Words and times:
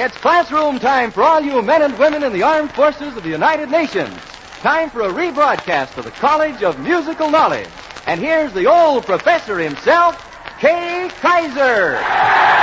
It's 0.00 0.16
classroom 0.18 0.78
time 0.78 1.10
for 1.10 1.22
all 1.22 1.40
you 1.40 1.60
men 1.62 1.82
and 1.82 1.98
women 1.98 2.22
in 2.22 2.32
the 2.32 2.42
armed 2.42 2.72
forces 2.72 3.16
of 3.16 3.22
the 3.22 3.28
United 3.28 3.70
Nations. 3.70 4.16
Time 4.60 4.90
for 4.90 5.02
a 5.02 5.12
rebroadcast 5.12 5.96
of 5.98 6.04
the 6.04 6.10
College 6.12 6.62
of 6.62 6.80
Musical 6.80 7.30
Knowledge. 7.30 7.68
And 8.06 8.20
here's 8.20 8.52
the 8.54 8.66
old 8.66 9.04
professor 9.04 9.58
himself, 9.58 10.16
Kay 10.60 11.08
Kyser. 11.20 12.57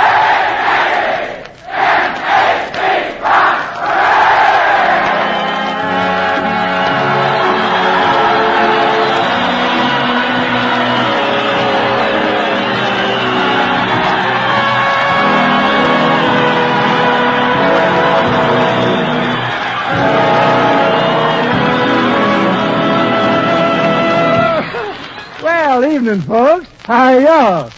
Y'all? 26.87 27.71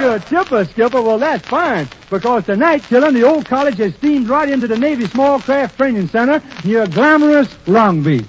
You're 0.00 0.16
a 0.16 0.20
chipper, 0.20 0.64
Skipper. 0.64 1.00
Well, 1.00 1.18
that's 1.18 1.46
fine. 1.46 1.88
Because 2.10 2.44
tonight, 2.44 2.84
children, 2.84 3.14
the 3.14 3.22
old 3.22 3.46
college 3.46 3.76
has 3.76 3.94
steamed 3.94 4.28
right 4.28 4.48
into 4.48 4.66
the 4.66 4.76
Navy 4.76 5.06
Small 5.06 5.40
Craft 5.40 5.76
Training 5.76 6.08
Center 6.08 6.42
near 6.64 6.86
glamorous 6.86 7.48
Long 7.66 8.02
Beach. 8.02 8.26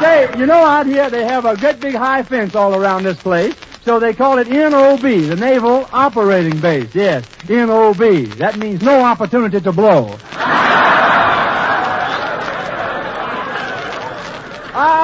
Say, 0.00 0.28
you 0.38 0.46
know 0.46 0.64
out 0.64 0.86
here 0.86 1.10
they 1.10 1.24
have 1.24 1.44
a 1.44 1.56
great 1.56 1.80
big 1.80 1.94
high 1.94 2.22
fence 2.22 2.54
all 2.54 2.74
around 2.74 3.04
this 3.04 3.18
place. 3.18 3.54
So 3.84 3.98
they 3.98 4.12
call 4.12 4.38
it 4.38 4.48
NOB, 4.48 5.00
the 5.00 5.36
Naval 5.36 5.88
Operating 5.92 6.60
Base. 6.60 6.94
Yes, 6.94 7.24
NOB. 7.48 7.98
That 8.38 8.58
means 8.58 8.82
no 8.82 9.00
opportunity 9.00 9.60
to 9.60 9.72
blow. 9.72 10.18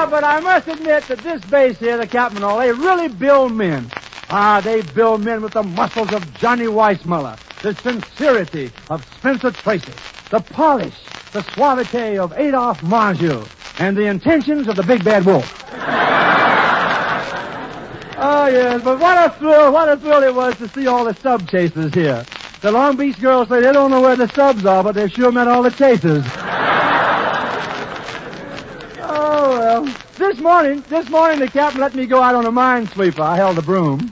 But 0.09 0.23
I 0.23 0.39
must 0.39 0.67
admit 0.67 1.07
that 1.07 1.23
this 1.23 1.41
base 1.45 1.77
here, 1.77 1.97
the 1.97 2.05
Captain 2.05 2.37
and 2.37 2.45
all, 2.45 2.59
they 2.59 2.71
really 2.71 3.07
build 3.07 3.51
men. 3.51 3.89
Ah, 4.29 4.61
they 4.61 4.81
build 4.81 5.21
men 5.21 5.41
with 5.41 5.53
the 5.53 5.63
muscles 5.63 6.11
of 6.13 6.23
Johnny 6.37 6.65
Weissmuller, 6.65 7.37
the 7.63 7.73
sincerity 7.75 8.71
of 8.89 9.03
Spencer 9.17 9.51
Tracy, 9.51 9.91
the 10.29 10.39
polish, 10.39 10.93
the 11.33 11.41
suavity 11.53 12.17
of 12.17 12.33
Adolph 12.33 12.81
Menjou, 12.81 13.47
and 13.79 13.97
the 13.97 14.05
intentions 14.05 14.67
of 14.67 14.75
the 14.75 14.83
big 14.83 15.03
bad 15.03 15.25
wolf. 15.25 15.43
oh, 18.17 18.47
yes, 18.47 18.81
but 18.83 18.99
what 18.99 19.25
a 19.25 19.35
thrill, 19.37 19.73
what 19.73 19.89
a 19.89 19.97
thrill 19.97 20.23
it 20.23 20.33
was 20.33 20.55
to 20.57 20.69
see 20.69 20.87
all 20.87 21.03
the 21.03 21.15
sub 21.15 21.47
chasers 21.49 21.93
here. 21.93 22.23
The 22.61 22.71
Long 22.71 22.95
Beach 22.95 23.19
girls 23.19 23.49
say 23.49 23.61
they 23.61 23.73
don't 23.73 23.91
know 23.91 24.01
where 24.01 24.15
the 24.15 24.29
subs 24.29 24.65
are, 24.65 24.83
but 24.83 24.93
they 24.93 25.09
sure 25.09 25.31
met 25.31 25.47
all 25.47 25.63
the 25.63 25.71
chasers. 25.71 26.23
Oh, 29.47 29.59
well. 29.59 29.95
This 30.17 30.39
morning, 30.39 30.83
this 30.89 31.07
morning 31.07 31.37
the 31.37 31.47
captain 31.47 31.79
let 31.79 31.93
me 31.93 32.07
go 32.07 32.19
out 32.19 32.33
on 32.33 32.47
a 32.47 32.51
minesweeper. 32.51 33.19
I 33.19 33.35
held 33.35 33.59
a 33.59 33.61
broom. 33.61 34.11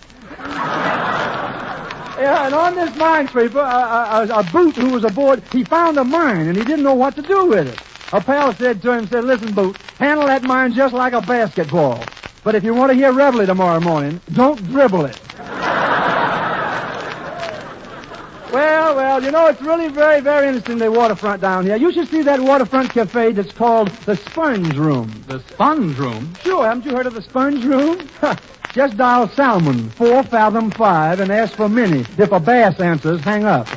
Yeah, 2.19 2.45
and 2.45 2.53
on 2.53 2.75
this 2.75 2.91
minesweeper, 2.91 3.55
a, 3.55 4.31
a, 4.31 4.41
a 4.41 4.43
boot 4.51 4.75
who 4.75 4.91
was 4.91 5.03
aboard, 5.03 5.41
he 5.51 5.63
found 5.63 5.97
a 5.97 6.03
mine 6.03 6.49
and 6.49 6.55
he 6.55 6.63
didn't 6.63 6.83
know 6.83 6.93
what 6.93 7.15
to 7.15 7.23
do 7.23 7.47
with 7.47 7.65
it. 7.65 7.79
A 8.11 8.21
pal 8.21 8.53
said 8.53 8.83
to 8.83 8.91
him, 8.91 9.07
said, 9.07 9.23
listen, 9.23 9.53
Boot, 9.53 9.75
handle 9.97 10.27
that 10.27 10.43
mine 10.43 10.71
just 10.71 10.93
like 10.93 11.13
a 11.13 11.21
basketball. 11.21 12.03
But 12.43 12.53
if 12.53 12.63
you 12.63 12.75
want 12.75 12.91
to 12.91 12.95
hear 12.95 13.11
reveille 13.11 13.47
tomorrow 13.47 13.79
morning, 13.79 14.21
don't 14.33 14.63
dribble 14.67 15.05
it. 15.05 15.17
Well, 19.13 19.23
you 19.23 19.29
know, 19.29 19.45
it's 19.45 19.61
really 19.61 19.89
very, 19.89 20.21
very 20.21 20.47
interesting, 20.47 20.79
the 20.79 20.91
waterfront 20.91 21.39
down 21.39 21.67
here. 21.67 21.75
You 21.75 21.91
should 21.93 22.07
see 22.09 22.23
that 22.23 22.39
waterfront 22.39 22.89
cafe 22.89 23.31
that's 23.33 23.51
called 23.51 23.89
the 24.07 24.15
Sponge 24.15 24.75
Room. 24.75 25.23
The 25.27 25.39
sponge 25.51 25.99
room? 25.99 26.33
Sure, 26.41 26.65
haven't 26.65 26.83
you 26.83 26.95
heard 26.95 27.05
of 27.05 27.13
the 27.13 27.21
Sponge 27.21 27.63
Room? 27.63 28.09
Just 28.73 28.97
dial 28.97 29.29
Salmon, 29.29 29.91
4 29.91 30.23
fathom 30.23 30.71
5, 30.71 31.19
and 31.19 31.31
ask 31.31 31.53
for 31.53 31.69
Minnie. 31.69 32.03
If 32.17 32.31
a 32.31 32.39
bass 32.39 32.79
answers, 32.79 33.21
hang 33.21 33.43
up. 33.45 33.67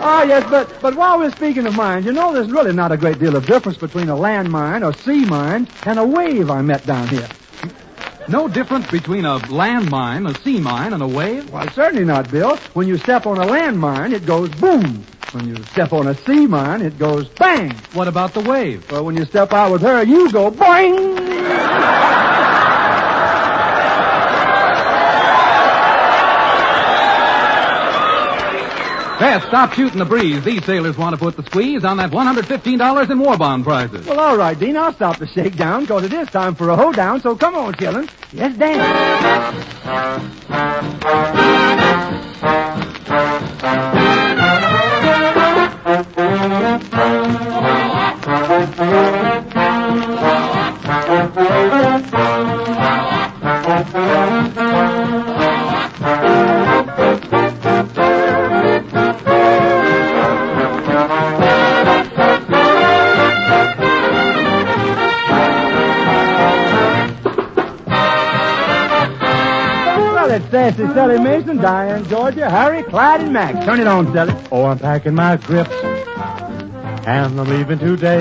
Oh, 0.00 0.22
yes, 0.26 0.48
but, 0.48 0.74
but 0.80 0.96
while 0.96 1.18
we're 1.18 1.32
speaking 1.32 1.66
of 1.66 1.76
mines, 1.76 2.06
you 2.06 2.12
know 2.12 2.32
there's 2.32 2.50
really 2.50 2.72
not 2.72 2.92
a 2.92 2.96
great 2.96 3.18
deal 3.18 3.36
of 3.36 3.44
difference 3.44 3.76
between 3.76 4.08
a 4.08 4.16
land 4.16 4.50
mine, 4.50 4.84
a 4.84 4.94
sea 5.00 5.26
mine, 5.26 5.68
and 5.84 5.98
a 5.98 6.06
wave 6.06 6.48
I 6.48 6.62
met 6.62 6.86
down 6.86 7.08
here. 7.08 7.28
No 8.28 8.48
difference 8.48 8.90
between 8.90 9.24
a 9.24 9.36
land 9.36 9.90
mine, 9.90 10.26
a 10.26 10.34
sea 10.34 10.60
mine, 10.60 10.92
and 10.92 11.02
a 11.02 11.08
wave? 11.08 11.52
Why, 11.52 11.68
certainly 11.68 12.04
not, 12.04 12.30
Bill. 12.30 12.56
When 12.74 12.86
you 12.86 12.98
step 12.98 13.26
on 13.26 13.38
a 13.38 13.46
land 13.46 13.78
mine, 13.78 14.12
it 14.12 14.26
goes 14.26 14.50
boom. 14.50 15.04
When 15.32 15.48
you 15.48 15.62
step 15.64 15.92
on 15.92 16.06
a 16.06 16.14
sea 16.24 16.46
mine, 16.46 16.82
it 16.82 16.98
goes 16.98 17.28
bang. 17.28 17.72
What 17.92 18.08
about 18.08 18.34
the 18.34 18.40
wave? 18.40 18.88
Well, 18.90 19.04
when 19.04 19.16
you 19.16 19.24
step 19.24 19.52
out 19.52 19.72
with 19.72 19.82
her, 19.82 20.02
you 20.02 20.30
go 20.30 20.50
boing. 20.50 22.49
Beth, 29.20 29.44
stop 29.48 29.74
shooting 29.74 29.98
the 29.98 30.06
breeze. 30.06 30.42
These 30.44 30.64
sailors 30.64 30.96
want 30.96 31.14
to 31.14 31.18
put 31.18 31.36
the 31.36 31.42
squeeze 31.44 31.84
on 31.84 31.98
that 31.98 32.10
$115 32.10 33.10
in 33.10 33.18
war 33.18 33.36
bond 33.36 33.64
prizes. 33.64 34.06
Well, 34.06 34.18
all 34.18 34.38
right, 34.38 34.58
Dean, 34.58 34.78
I'll 34.78 34.94
stop 34.94 35.18
the 35.18 35.26
shakedown, 35.26 35.82
because 35.82 36.04
it 36.04 36.12
is 36.14 36.26
time 36.30 36.54
for 36.54 36.70
a 36.70 36.76
hoedown, 36.76 37.20
so 37.20 37.36
come 37.36 37.54
on, 37.54 37.74
children. 37.74 38.08
Let's 38.32 38.56
dance. 38.56 38.80
Well, 70.60 70.68
it's 70.68 70.76
Sassy 70.76 70.94
Sully 70.94 71.18
Mason, 71.18 71.56
Diane, 71.56 72.06
Georgia, 72.06 72.50
Harry, 72.50 72.82
Clyde, 72.82 73.22
and 73.22 73.32
Max. 73.32 73.64
Turn 73.64 73.80
it 73.80 73.86
on, 73.86 74.12
Sully. 74.12 74.34
Oh, 74.52 74.66
I'm 74.66 74.78
packing 74.78 75.14
my 75.14 75.38
grips, 75.38 75.70
and 75.72 77.40
I'm 77.40 77.48
leaving 77.48 77.78
today. 77.78 78.20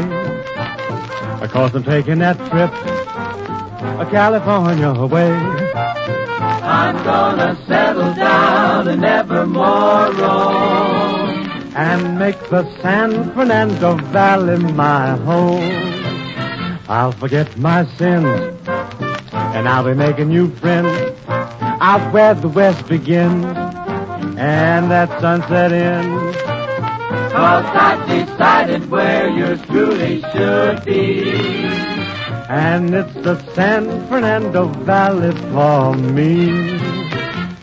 Of 1.42 1.52
course, 1.52 1.74
I'm 1.74 1.84
taking 1.84 2.20
that 2.20 2.38
trip, 2.50 2.72
a 4.00 4.10
California 4.10 4.94
way. 5.06 5.34
I'm 5.34 7.04
gonna 7.04 7.58
settle 7.68 8.14
down 8.14 8.88
in 8.88 9.04
Evermore 9.04 10.14
Road. 10.14 11.46
and 11.76 12.18
make 12.18 12.40
the 12.50 12.64
San 12.82 13.34
Fernando 13.34 13.98
Valley 14.14 14.64
my 14.76 15.18
home. 15.18 16.80
I'll 16.88 17.12
forget 17.12 17.58
my 17.58 17.86
sins, 17.98 18.56
and 19.30 19.68
I'll 19.68 19.84
be 19.84 19.94
making 19.94 20.30
new 20.30 20.50
friends 20.56 21.09
out 21.82 22.14
where 22.14 22.34
the 22.34 22.48
West 22.50 22.88
begins 22.88 23.46
and 24.38 24.92
that 24.92 25.10
sunset 25.22 25.72
ends. 25.72 26.38
Cause 27.32 27.66
I've 27.66 28.08
decided 28.08 28.90
where 28.90 29.30
yours 29.30 29.62
truly 29.64 30.22
should 30.32 30.84
be. 30.86 31.66
And 32.50 32.94
it's 32.94 33.14
the 33.16 33.38
San 33.54 34.08
Fernando 34.08 34.68
Valley 34.68 35.32
for 35.52 35.94
me. 35.96 36.80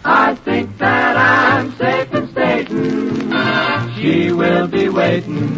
I 0.05 0.35
think 0.44 0.79
that 0.79 1.17
I'm 1.17 1.73
safe 1.76 2.14
in 2.14 2.29
stating 2.31 3.32
she 3.96 4.31
will 4.31 4.69
be 4.69 4.88
waiting 4.88 5.56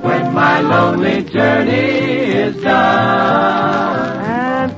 when 0.00 0.32
my 0.32 0.60
lonely 0.60 1.22
journey 1.24 1.74
is 1.74 2.56
done. 2.62 3.95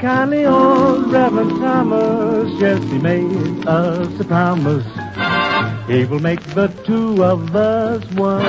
Kindly 0.09 0.47
old 0.47 1.13
Reverend 1.13 1.51
Thomas, 1.61 2.51
yes, 2.59 2.83
he 2.85 2.97
made 2.97 3.67
us 3.69 4.19
a 4.19 4.25
promise. 4.25 4.87
He 5.87 6.07
will 6.07 6.21
make 6.21 6.41
the 6.55 6.69
two 6.87 7.23
of 7.23 7.55
us 7.55 8.03
one. 8.15 8.43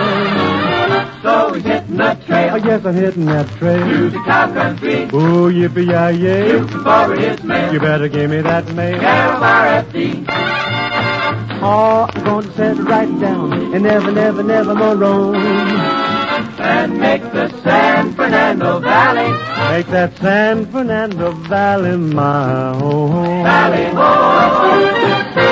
So 1.22 1.52
he's 1.56 1.64
hitting 1.66 2.00
Oh, 2.00 2.16
trail 2.26 2.58
yes, 2.66 2.86
I'm 2.86 2.96
hitting 2.96 3.26
that 3.26 3.50
to 3.50 3.58
trail. 3.58 4.10
the 4.10 4.20
cow 4.26 4.54
country. 4.54 5.10
Oh, 5.12 5.52
yippee 5.52 5.84
yi 6.18 6.54
You 6.54 6.66
can 6.66 6.82
forward 6.82 7.20
his 7.20 7.44
mail. 7.44 7.74
You 7.74 7.82
better 7.82 8.08
give 8.08 8.30
me 8.30 8.40
that 8.40 8.74
mail. 8.74 8.98
Carol 8.98 9.42
RFD. 9.42 10.26
Oh, 11.62 12.08
I'm 12.10 12.24
gonna 12.24 12.54
set 12.54 12.56
to 12.56 12.56
settle 12.56 12.86
right 12.86 13.20
down 13.20 13.52
and 13.76 13.84
never, 13.84 14.14
never, 14.14 14.44
never 14.44 14.74
more 14.76 14.96
roam. 14.96 15.99
And 16.62 17.00
make 17.00 17.22
the 17.32 17.50
San 17.64 18.14
Fernando 18.14 18.80
Valley, 18.80 19.32
Make 19.72 19.88
that 19.88 20.18
San 20.18 20.66
Fernando 20.72 21.32
Valley 21.32 21.98
my 21.98 22.74
home. 22.78 23.44
Valley 23.44 23.86
home. 23.96 25.49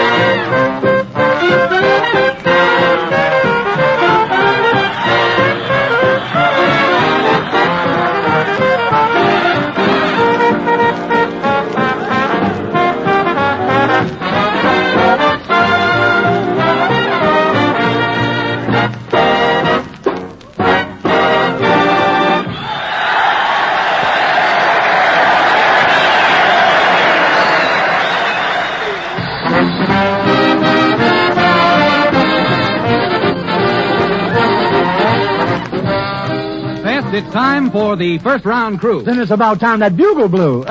Time 37.37 37.69
for 37.69 37.95
the 37.95 38.17
first 38.17 38.45
round 38.45 38.79
crew. 38.79 39.03
Then 39.03 39.19
it's 39.19 39.29
about 39.29 39.59
time 39.59 39.81
that 39.81 39.95
bugle 39.95 40.27
blew. 40.27 40.61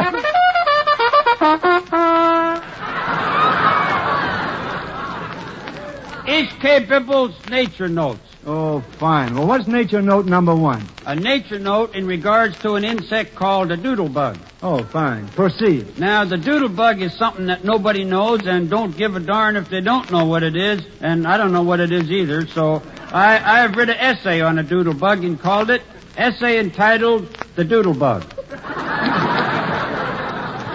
Ish 6.26 6.50
Kabibble's 6.58 7.48
Nature 7.48 7.86
Notes. 7.86 8.18
oh, 8.44 8.80
fine. 8.98 9.36
Well, 9.36 9.46
what's 9.46 9.68
nature 9.68 10.02
note 10.02 10.26
number 10.26 10.56
one? 10.56 10.84
A 11.06 11.14
nature 11.14 11.60
note 11.60 11.94
in 11.94 12.04
regards 12.04 12.58
to 12.58 12.74
an 12.74 12.82
insect 12.82 13.36
called 13.36 13.70
a 13.70 13.76
doodlebug. 13.76 14.36
Oh, 14.60 14.82
fine. 14.82 15.28
Proceed. 15.28 16.00
Now, 16.00 16.24
the 16.24 16.36
doodlebug 16.36 17.00
is 17.00 17.16
something 17.16 17.46
that 17.46 17.62
nobody 17.62 18.02
knows 18.02 18.44
and 18.44 18.68
don't 18.68 18.96
give 18.96 19.14
a 19.14 19.20
darn 19.20 19.54
if 19.54 19.68
they 19.68 19.80
don't 19.80 20.10
know 20.10 20.24
what 20.26 20.42
it 20.42 20.56
is, 20.56 20.84
and 21.00 21.28
I 21.28 21.36
don't 21.36 21.52
know 21.52 21.62
what 21.62 21.78
it 21.78 21.92
is 21.92 22.10
either, 22.10 22.44
so 22.48 22.82
I, 23.12 23.62
I've 23.62 23.76
written 23.76 23.94
an 23.94 24.00
essay 24.00 24.40
on 24.40 24.58
a 24.58 24.64
doodlebug 24.64 25.24
and 25.24 25.38
called 25.40 25.70
it 25.70 25.82
Essay 26.16 26.58
entitled 26.58 27.28
The 27.56 27.64
Doodlebug. 27.64 28.36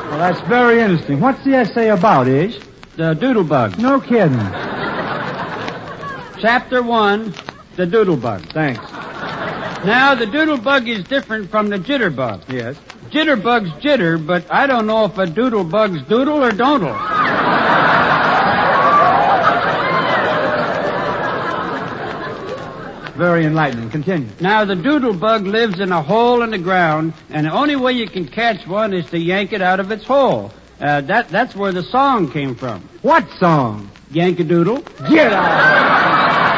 Well, 0.09 0.19
that's 0.19 0.41
very 0.47 0.79
interesting. 0.81 1.19
What's 1.19 1.43
the 1.43 1.55
essay 1.55 1.89
about, 1.89 2.27
Ish? 2.27 2.59
The 2.97 3.15
Doodlebug. 3.15 3.79
No 3.79 3.99
kidding. 3.99 4.37
Chapter 6.41 6.83
1, 6.83 7.33
The 7.75 7.85
Doodlebug. 7.85 8.51
Thanks. 8.53 8.91
Now, 9.85 10.13
the 10.13 10.25
doodlebug 10.25 10.87
is 10.87 11.03
different 11.05 11.49
from 11.49 11.69
the 11.69 11.77
jitterbug. 11.77 12.47
Yes. 12.53 12.77
Jitterbug's 13.09 13.71
jitter, 13.83 14.23
but 14.23 14.45
I 14.51 14.67
don't 14.67 14.85
know 14.85 15.05
if 15.05 15.17
a 15.17 15.25
doodlebug's 15.25 16.07
doodle 16.07 16.43
or 16.43 16.51
don'tle. 16.51 16.93
Very 23.17 23.45
enlightening. 23.45 23.89
Continue. 23.89 24.29
Now, 24.39 24.65
the 24.65 24.75
doodle 24.75 25.13
bug 25.13 25.45
lives 25.45 25.79
in 25.79 25.91
a 25.91 26.01
hole 26.01 26.41
in 26.41 26.51
the 26.51 26.57
ground, 26.57 27.13
and 27.29 27.45
the 27.45 27.51
only 27.51 27.75
way 27.75 27.93
you 27.93 28.07
can 28.07 28.27
catch 28.27 28.65
one 28.65 28.93
is 28.93 29.05
to 29.11 29.17
yank 29.17 29.53
it 29.53 29.61
out 29.61 29.79
of 29.79 29.91
its 29.91 30.05
hole. 30.05 30.51
Uh, 30.79 31.01
that, 31.01 31.29
that's 31.29 31.55
where 31.55 31.71
the 31.71 31.83
song 31.83 32.31
came 32.31 32.55
from. 32.55 32.81
What 33.01 33.29
song? 33.39 33.91
Yank-a-doodle. 34.11 34.81
Get 35.09 35.31
out. 35.31 36.49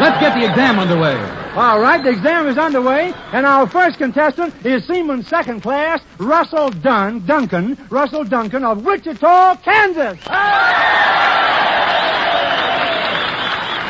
Let's 0.00 0.18
get 0.18 0.34
the 0.34 0.46
exam 0.48 0.78
underway. 0.78 1.14
All 1.54 1.80
right, 1.80 2.02
the 2.02 2.08
exam 2.10 2.48
is 2.48 2.56
underway, 2.56 3.12
and 3.32 3.44
our 3.44 3.68
first 3.68 3.98
contestant 3.98 4.54
is 4.64 4.86
Seaman 4.86 5.22
Second 5.22 5.60
Class 5.60 6.00
Russell 6.18 6.70
Dunn 6.70 7.26
Duncan, 7.26 7.76
Russell 7.90 8.24
Duncan 8.24 8.64
of 8.64 8.84
Wichita, 8.84 9.56
Kansas. 9.56 10.18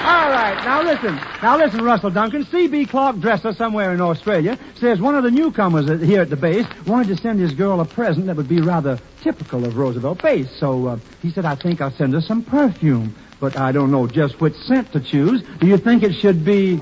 All 0.05 0.29
right, 0.29 0.52
now 0.65 0.83
listen. 0.83 1.17
Now 1.43 1.57
listen, 1.59 1.85
Russell 1.85 2.11
Duncan. 2.11 2.45
C.B. 2.45 2.87
Clark 2.87 3.19
Dresser, 3.19 3.53
somewhere 3.53 3.93
in 3.93 4.01
Australia, 4.01 4.59
says 4.77 5.01
one 5.01 5.15
of 5.15 5.25
the 5.25 5.31
newcomers 5.31 5.89
here 6.03 6.23
at 6.23 6.31
the 6.31 6.37
base 6.37 6.67
wanted 6.87 7.09
to 7.09 7.17
send 7.23 7.41
his 7.41 7.53
girl 7.53 7.81
a 7.81 7.85
present 7.85 8.27
that 8.27 8.37
would 8.37 8.49
be 8.49 8.61
rather 8.61 8.99
typical 9.23 9.65
of 9.65 9.77
Roosevelt 9.77 10.23
Base. 10.23 10.51
So 10.59 10.87
uh, 10.87 10.99
he 11.21 11.31
said, 11.31 11.45
I 11.45 11.55
think 11.55 11.81
I'll 11.81 11.91
send 11.93 12.13
her 12.15 12.21
some 12.21 12.43
perfume. 12.43 13.15
But 13.41 13.59
I 13.59 13.73
don't 13.73 13.91
know 13.91 14.07
just 14.07 14.41
which 14.41 14.55
scent 14.55 14.93
to 14.93 15.01
choose. 15.01 15.43
Do 15.59 15.67
you 15.67 15.77
think 15.77 16.05
it 16.05 16.13
should 16.15 16.45
be 16.45 16.81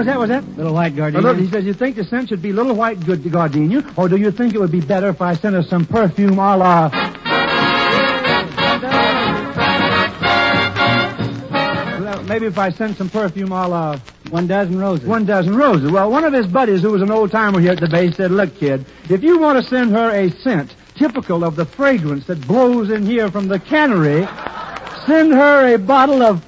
What's 0.00 0.08
that? 0.08 0.18
What's 0.18 0.30
that? 0.30 0.56
Little 0.56 0.72
white 0.72 0.94
Well, 0.94 1.10
look, 1.10 1.36
he 1.36 1.46
says, 1.46 1.66
you 1.66 1.74
think 1.74 1.96
the 1.96 2.04
scent 2.04 2.30
should 2.30 2.40
be 2.40 2.54
little 2.54 2.74
white 2.74 3.04
good 3.04 3.22
gardenia, 3.30 3.84
or 3.98 4.08
do 4.08 4.16
you 4.16 4.30
think 4.30 4.54
it 4.54 4.58
would 4.58 4.72
be 4.72 4.80
better 4.80 5.10
if 5.10 5.20
I 5.20 5.34
sent 5.34 5.54
her 5.54 5.62
some 5.62 5.84
perfume 5.84 6.38
a 6.38 6.56
la... 6.56 6.88
Well, 12.00 12.22
Maybe 12.22 12.46
if 12.46 12.56
I 12.56 12.70
sent 12.70 12.96
some 12.96 13.10
perfume 13.10 13.52
a 13.52 13.68
la 13.68 13.98
One 14.30 14.46
dozen 14.46 14.78
roses. 14.78 15.06
one 15.06 15.26
dozen 15.26 15.54
roses. 15.54 15.92
Well, 15.92 16.10
one 16.10 16.24
of 16.24 16.32
his 16.32 16.46
buddies, 16.46 16.80
who 16.80 16.92
was 16.92 17.02
an 17.02 17.10
old 17.10 17.30
timer 17.30 17.60
here 17.60 17.72
at 17.72 17.80
the 17.80 17.88
base, 17.88 18.16
said, 18.16 18.30
Look, 18.30 18.56
kid, 18.56 18.86
if 19.10 19.22
you 19.22 19.38
want 19.38 19.62
to 19.62 19.68
send 19.68 19.90
her 19.90 20.10
a 20.12 20.30
scent 20.30 20.74
typical 20.96 21.44
of 21.44 21.56
the 21.56 21.66
fragrance 21.66 22.24
that 22.28 22.40
blows 22.48 22.88
in 22.90 23.04
here 23.04 23.30
from 23.30 23.48
the 23.48 23.58
cannery, 23.58 24.26
send 25.06 25.34
her 25.34 25.74
a 25.74 25.78
bottle 25.78 26.22
of. 26.22 26.42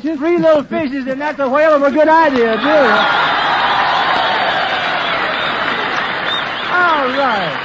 Fishes. 0.00 0.18
Three 0.18 0.38
little 0.38 0.64
fishes, 0.64 1.06
and 1.06 1.20
that's 1.20 1.38
a 1.38 1.48
whale 1.48 1.74
of 1.74 1.82
a 1.82 1.90
good 1.90 2.08
idea, 2.08 2.56
too. 2.56 2.68
All 6.72 7.08
right. 7.16 7.62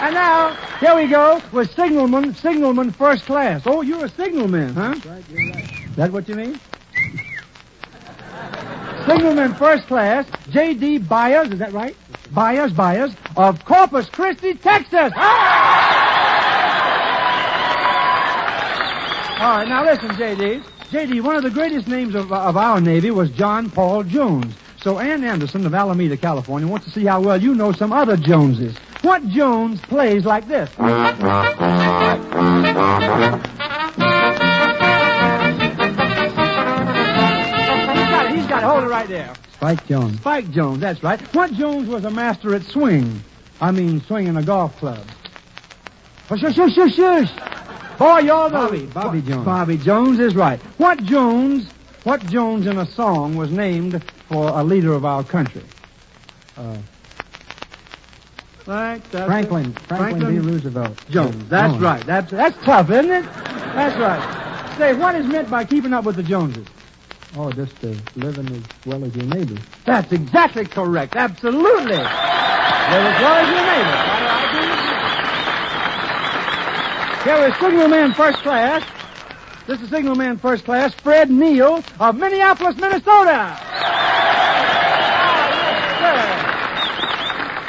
And 0.00 0.14
now, 0.14 0.54
here 0.80 0.94
we 0.94 1.06
go 1.06 1.42
with 1.52 1.74
signalman, 1.74 2.34
signalman 2.34 2.92
first 2.92 3.24
class. 3.24 3.62
Oh, 3.66 3.82
you're 3.82 4.04
a 4.04 4.08
signalman, 4.08 4.74
huh? 4.74 4.94
Right. 5.04 5.24
That 5.96 6.12
what 6.12 6.28
you 6.28 6.34
mean? 6.34 6.60
signalman 9.06 9.54
first 9.54 9.86
class, 9.86 10.26
J.D. 10.50 10.98
Byers, 10.98 11.48
is 11.48 11.58
that 11.60 11.72
right? 11.72 11.96
Byers, 12.30 12.72
Byers, 12.74 13.14
of 13.38 13.64
Corpus 13.64 14.06
Christi, 14.10 14.52
Texas. 14.52 15.12
All 19.40 19.56
right, 19.56 19.66
now 19.66 19.84
listen, 19.84 20.14
J.D. 20.16 20.62
J.D., 20.90 21.20
one 21.20 21.36
of 21.36 21.42
the 21.42 21.50
greatest 21.50 21.86
names 21.86 22.14
of, 22.14 22.32
of 22.32 22.56
our 22.56 22.80
Navy 22.80 23.10
was 23.10 23.30
John 23.30 23.68
Paul 23.70 24.04
Jones. 24.04 24.54
So 24.80 24.98
Ann 24.98 25.22
Anderson 25.22 25.66
of 25.66 25.74
Alameda, 25.74 26.16
California, 26.16 26.66
wants 26.66 26.86
to 26.86 26.92
see 26.92 27.04
how 27.04 27.20
well 27.20 27.40
you 27.40 27.54
know 27.54 27.72
some 27.72 27.92
other 27.92 28.16
Joneses. 28.16 28.74
What 29.02 29.26
Jones 29.28 29.80
plays 29.82 30.24
like 30.24 30.48
this? 30.48 30.70
He's 30.70 30.78
got 38.08 38.26
it, 38.26 38.36
he's 38.36 38.46
got 38.46 38.62
it. 38.62 38.66
Hold 38.66 38.84
it 38.84 38.88
right 38.88 39.08
there. 39.08 39.34
Spike 39.54 39.86
Jones. 39.86 40.20
Spike 40.20 40.50
Jones, 40.52 40.80
that's 40.80 41.02
right. 41.02 41.20
What 41.34 41.52
Jones 41.52 41.88
was 41.88 42.04
a 42.04 42.10
master 42.10 42.54
at 42.54 42.62
swing? 42.62 43.22
I 43.60 43.72
mean, 43.72 44.00
swinging 44.02 44.36
a 44.36 44.42
golf 44.42 44.76
club. 44.78 45.04
Shush, 46.28 46.54
shush, 46.54 46.74
shush, 46.74 46.94
shush. 46.94 47.57
Boy, 47.98 48.18
you're 48.20 48.48
the... 48.48 48.56
Bobby, 48.56 48.86
Bobby 48.86 49.22
Jones. 49.22 49.44
Bobby 49.44 49.76
Jones 49.76 50.20
is 50.20 50.36
right. 50.36 50.60
What 50.78 51.02
Jones, 51.02 51.68
what 52.04 52.24
Jones 52.26 52.66
in 52.66 52.78
a 52.78 52.86
song 52.86 53.36
was 53.36 53.50
named 53.50 54.02
for 54.28 54.48
a 54.50 54.62
leader 54.62 54.92
of 54.92 55.04
our 55.04 55.24
country? 55.24 55.64
Uh, 56.56 56.76
that's 58.64 59.08
Franklin. 59.10 59.70
it. 59.72 59.78
Franklin, 59.80 60.34
D. 60.34 60.38
Roosevelt. 60.40 60.96
Jones. 61.10 61.48
That's 61.48 61.72
Jones. 61.72 61.82
right. 61.82 62.04
That's 62.06 62.30
that's 62.30 62.56
tough, 62.64 62.90
isn't 62.90 63.10
it? 63.10 63.24
That's 63.24 63.96
right. 63.98 64.76
Say, 64.76 64.94
what 64.94 65.14
is 65.14 65.26
meant 65.26 65.50
by 65.50 65.64
keeping 65.64 65.92
up 65.94 66.04
with 66.04 66.16
the 66.16 66.22
Joneses? 66.22 66.66
Oh, 67.36 67.50
just 67.50 67.72
uh, 67.84 67.94
living 68.14 68.48
as 68.54 68.62
well 68.86 69.04
as 69.04 69.14
your 69.16 69.24
neighbors. 69.26 69.58
That's 69.86 70.12
exactly 70.12 70.66
correct. 70.66 71.16
Absolutely. 71.16 71.96
Live 71.96 72.06
as 72.06 73.20
well 73.22 73.36
as 73.36 73.48
your 73.48 73.66
neighbor. 73.66 73.96
I- 73.96 74.28
I 74.30 74.44
agree 74.50 74.68
with 74.68 74.78
Here 77.24 77.48
is 77.48 77.54
Signalman 77.58 78.14
First 78.14 78.38
Class. 78.38 78.82
This 79.66 79.80
is 79.80 79.90
Signalman 79.90 80.38
First 80.38 80.64
Class, 80.64 80.94
Fred 80.94 81.28
Neal 81.30 81.82
of 81.98 82.16
Minneapolis, 82.16 82.76
Minnesota. 82.76 83.58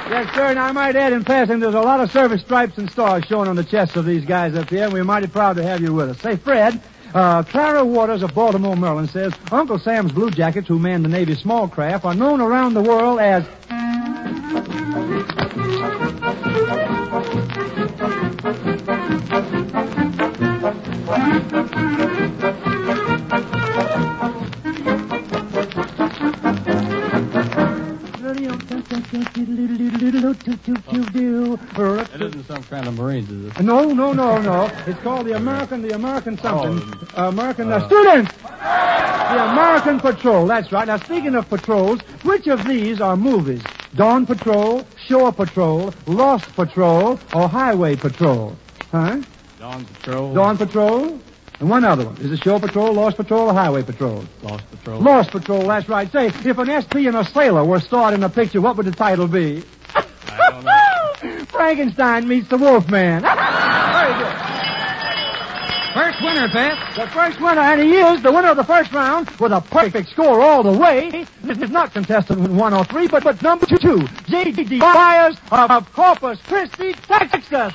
Yes, 0.10 0.34
sir, 0.36 0.46
and 0.46 0.60
I 0.60 0.72
might 0.72 0.96
add 0.96 1.14
in 1.14 1.24
passing, 1.24 1.60
there's 1.60 1.74
a 1.74 1.82
lot 1.82 2.00
of 2.00 2.12
service 2.12 2.42
stripes 2.42 2.78
and 2.78 2.90
stars 2.92 3.26
shown 3.26 3.48
on 3.48 3.56
the 3.56 3.64
chests 3.64 3.96
of 3.96 4.06
these 4.06 4.24
guys 4.24 4.56
up 4.56 4.70
here, 4.70 4.84
and 4.86 4.94
we're 4.94 5.04
mighty 5.04 5.28
proud 5.28 5.56
to 5.58 5.64
have 5.64 5.82
you 5.82 5.94
with 5.94 6.10
us. 6.10 6.20
Say, 6.22 6.36
Fred, 6.36 6.80
uh, 7.14 7.42
Clara 7.44 7.84
Waters 7.84 8.22
of 8.22 8.34
Baltimore, 8.36 8.78
Maryland 8.78 9.10
says 9.10 9.34
Uncle 9.52 9.80
Sam's 9.80 10.12
Blue 10.12 10.30
Jackets, 10.30 10.68
who 10.68 10.78
man 10.78 11.02
the 11.02 11.10
Navy's 11.10 11.40
small 11.40 11.68
craft, 11.68 12.06
are 12.06 12.14
known 12.16 12.40
around 12.40 12.76
the 12.76 12.82
world 12.84 13.20
as 13.20 13.44
some 32.50 32.64
kind 32.64 32.88
of 32.88 32.98
Marines, 32.98 33.30
is 33.30 33.46
it? 33.46 33.62
No, 33.62 33.84
no, 33.84 34.12
no, 34.12 34.42
no. 34.42 34.72
It's 34.88 35.00
called 35.02 35.28
the 35.28 35.36
American, 35.36 35.84
the 35.84 35.94
American 35.94 36.36
something. 36.40 36.82
American, 37.14 37.72
uh, 37.72 37.86
students! 37.86 38.32
The 38.34 39.52
American 39.52 40.00
Patrol, 40.00 40.48
that's 40.48 40.72
right. 40.72 40.88
Now, 40.88 40.98
speaking 40.98 41.36
of 41.36 41.48
patrols, 41.48 42.02
which 42.24 42.48
of 42.48 42.66
these 42.66 43.02
are 43.02 43.16
movies? 43.16 43.62
Dawn 43.94 44.26
Patrol, 44.26 44.84
Shore 45.08 45.32
Patrol, 45.32 45.94
Lost 46.08 46.52
Patrol, 46.56 47.20
or 47.36 47.48
Highway 47.48 47.96
Patrol? 47.96 48.56
Huh? 48.92 49.22
Dawn 49.60 49.86
Patrol. 49.86 50.34
Dawn 50.34 50.58
Patrol? 50.58 51.20
And 51.60 51.70
one 51.70 51.84
other 51.84 52.06
one. 52.06 52.18
Is 52.18 52.32
it 52.32 52.44
Shore 52.44 52.60
Patrol, 52.60 52.94
Lost 52.94 53.18
Patrol, 53.18 53.50
or 53.50 53.54
Highway 53.54 53.84
Patrol? 53.84 54.24
Lost 54.42 54.64
Patrol. 54.72 55.00
Lost 55.00 55.30
Patrol, 55.30 55.68
that's 55.68 55.88
right. 55.88 56.12
Say, 56.12 56.26
if 56.28 56.58
an 56.58 56.82
SP 56.82 57.06
and 57.06 57.16
a 57.16 57.26
sailor 57.26 57.64
were 57.64 57.80
starred 57.80 58.16
in 58.16 58.24
a 58.24 58.30
picture, 58.30 58.60
what 58.60 58.76
would 58.76 58.88
the 58.88 58.92
title 58.92 59.28
be? 59.28 59.62
I 61.54 61.74
don't 61.74 61.78
know. 61.78 61.96
Frankenstein 61.98 62.28
meets 62.28 62.48
the 62.50 62.58
Wolfman. 62.58 63.22
Very 63.24 64.14
good. 64.20 64.36
First 65.94 66.22
winner, 66.22 66.48
Pep. 66.50 66.96
The 66.96 67.08
first 67.08 67.42
winner, 67.42 67.62
and 67.62 67.82
he 67.82 67.96
is 67.96 68.22
the 68.22 68.32
winner 68.32 68.50
of 68.50 68.58
the 68.58 68.64
first 68.64 68.94
round 68.94 69.30
with 69.40 69.52
a 69.52 69.60
perfect 69.60 70.10
score 70.10 70.42
all 70.42 70.62
the 70.64 70.72
way. 70.72 71.26
This 71.44 71.58
is 71.58 71.72
not 71.72 71.92
contestant 71.94 72.40
103, 72.40 73.08
but, 73.08 73.24
but 73.24 73.42
number 73.42 73.66
two, 73.66 73.78
two. 73.78 74.08
J.D. 74.28 74.80
Byers 74.80 75.36
of 75.52 75.92
Corpus 75.94 76.40
Christi, 76.44 76.94
Texas. 76.94 77.74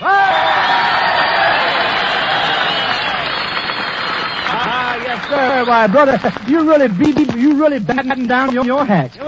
Ah, 4.57 4.97
yes, 4.97 5.29
sir. 5.29 5.65
Why, 5.67 5.87
brother, 5.89 6.21
you 6.47 6.69
really 6.69 6.89
beat, 6.89 7.35
you 7.37 7.61
really 7.61 7.81
battened 7.81 8.29
down 8.29 8.53
your, 8.53 8.65
your 8.65 8.85
hacks. 8.85 9.19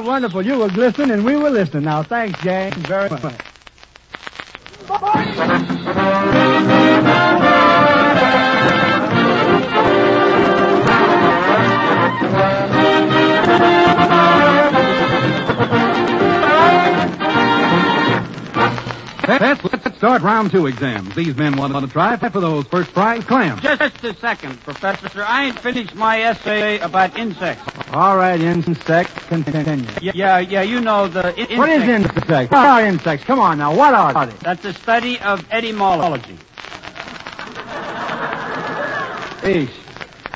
Wonderful. 0.00 0.42
You 0.42 0.58
were 0.58 0.68
glistening 0.68 1.10
and 1.10 1.24
we 1.24 1.36
were 1.36 1.50
listening. 1.50 1.84
Now, 1.84 2.02
thanks, 2.02 2.40
gang, 2.42 2.72
very 2.72 3.10
much. 3.10 3.34
Pep, 19.38 19.64
let's 19.64 19.96
start 19.96 20.22
round 20.22 20.50
two 20.50 20.66
exams. 20.66 21.14
These 21.14 21.36
men 21.36 21.56
want 21.56 21.72
to 21.72 21.86
try 21.86 22.16
for 22.16 22.40
those 22.40 22.66
first 22.66 22.92
prize 22.92 23.24
clams. 23.24 23.62
Just 23.62 24.04
a 24.04 24.14
second, 24.16 24.60
Professor. 24.62 25.22
I 25.22 25.46
ain't 25.46 25.58
finished 25.58 25.94
my 25.94 26.20
essay 26.22 26.78
about 26.80 27.16
insects. 27.16 27.69
All 27.92 28.16
right, 28.16 28.40
insects, 28.40 29.12
continue. 29.26 29.84
Yeah, 30.00 30.38
yeah, 30.38 30.62
you 30.62 30.80
know 30.80 31.08
the 31.08 31.34
in- 31.52 31.58
What 31.58 31.68
is 31.70 31.82
insect- 31.88 32.18
insects? 32.18 32.52
What 32.52 32.64
are 32.66 32.84
insects? 32.86 33.24
Come 33.26 33.40
on 33.40 33.58
now, 33.58 33.74
what 33.74 33.94
are 33.94 34.26
they? 34.26 34.32
That's 34.42 34.62
the 34.62 34.72
study 34.72 35.18
of 35.18 35.44
etymology. 35.50 36.38
Ish. 39.42 39.70